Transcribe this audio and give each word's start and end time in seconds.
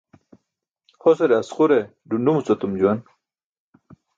Hosare 1.01 1.35
asqure 1.41 1.79
ḍunḍumuc 2.09 2.47
etum 2.53 2.73
juwan. 2.79 2.99